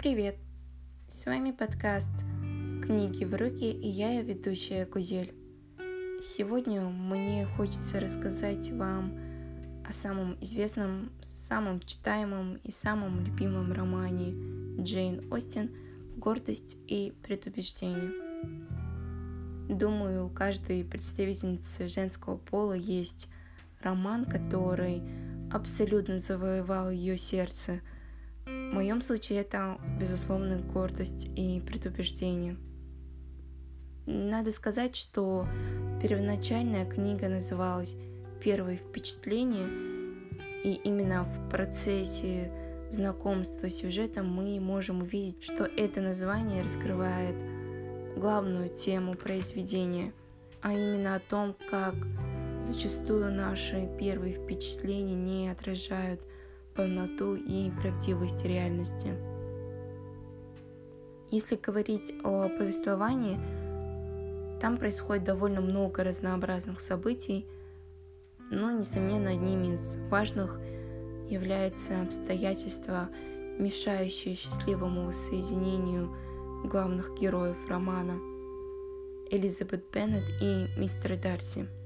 [0.00, 0.38] Привет!
[1.10, 2.08] С вами подкаст
[2.82, 5.34] «Книги в руки» и я, ее ведущая Кузель.
[6.22, 9.14] Сегодня мне хочется рассказать вам
[9.86, 14.32] о самом известном, самом читаемом и самом любимом романе
[14.82, 15.70] Джейн Остин
[16.16, 18.10] «Гордость и предубеждение».
[19.68, 23.28] Думаю, у каждой представительницы женского пола есть
[23.82, 25.02] роман, который
[25.52, 27.82] абсолютно завоевал ее сердце.
[28.70, 32.56] В моем случае это, безусловно, гордость и предубеждение.
[34.06, 35.46] Надо сказать, что
[36.02, 37.96] первоначальная книга называлась
[38.42, 39.68] «Первые впечатления»,
[40.64, 42.52] и именно в процессе
[42.90, 47.34] знакомства с сюжетом мы можем увидеть, что это название раскрывает
[48.16, 50.12] главную тему произведения,
[50.60, 51.94] а именно о том, как
[52.60, 56.26] Зачастую наши первые впечатления не отражают
[56.80, 59.12] полноту и правдивость реальности.
[61.30, 63.38] Если говорить о повествовании,
[64.60, 67.46] там происходит довольно много разнообразных событий,
[68.50, 70.58] но, несомненно, одним из важных
[71.28, 73.10] является обстоятельство,
[73.58, 76.10] мешающее счастливому воссоединению
[76.64, 78.14] главных героев романа
[79.30, 81.68] Элизабет Беннет и мистера Дарси–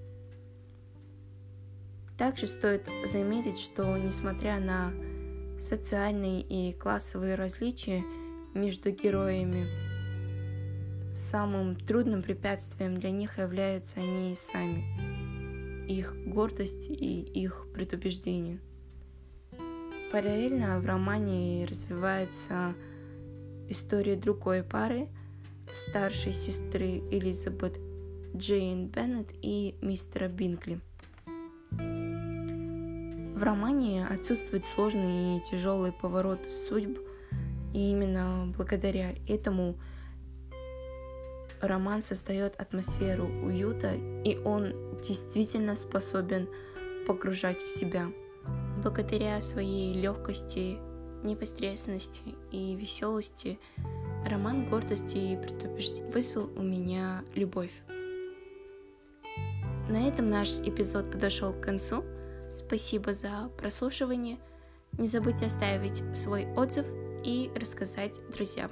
[2.16, 4.92] также стоит заметить, что несмотря на
[5.60, 8.04] социальные и классовые различия
[8.54, 9.66] между героями,
[11.12, 18.60] самым трудным препятствием для них являются они сами, их гордость и их предубеждение.
[20.12, 22.74] Параллельно в романе развивается
[23.68, 25.08] история другой пары,
[25.72, 27.80] старшей сестры Элизабет
[28.36, 30.80] Джейн Беннет и мистера Бинкли–
[33.44, 36.98] романе отсутствует сложный и тяжелый поворот судьб,
[37.72, 39.76] и именно благодаря этому
[41.60, 46.48] роман создает атмосферу уюта, и он действительно способен
[47.06, 48.08] погружать в себя.
[48.82, 50.78] Благодаря своей легкости,
[51.22, 53.58] непосредственности и веселости
[54.26, 57.72] роман гордости и предупреждения вызвал у меня любовь.
[59.88, 62.04] На этом наш эпизод подошел к концу.
[62.50, 64.38] Спасибо за прослушивание.
[64.92, 66.86] Не забудьте оставить свой отзыв
[67.24, 68.70] и рассказать друзьям.